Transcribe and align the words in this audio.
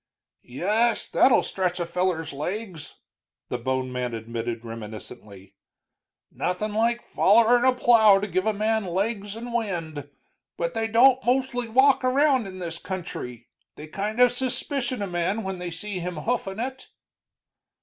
"Yes, 0.41 1.07
that'll 1.07 1.43
stretch 1.43 1.79
a 1.79 1.85
feller's 1.85 2.33
legs," 2.33 2.95
the 3.49 3.59
bone 3.59 3.91
man 3.91 4.15
admitted, 4.15 4.65
reminiscently. 4.65 5.53
"Nothing 6.31 6.73
like 6.73 7.07
follerin' 7.07 7.65
a 7.65 7.75
plow 7.75 8.17
to 8.19 8.25
give 8.25 8.47
a 8.47 8.51
man 8.53 8.85
legs 8.85 9.35
and 9.35 9.53
wind. 9.53 10.09
But 10.57 10.73
they 10.73 10.87
don't 10.87 11.23
mostly 11.23 11.69
walk 11.69 12.03
around 12.03 12.47
in 12.47 12.57
this 12.57 12.79
country; 12.79 13.49
they 13.75 13.85
kind 13.85 14.19
of 14.19 14.31
suspicion 14.31 15.03
a 15.03 15.07
man 15.07 15.43
when 15.43 15.59
they 15.59 15.69
see 15.69 15.99
him 15.99 16.15
hoofin' 16.15 16.59
it." 16.59 16.87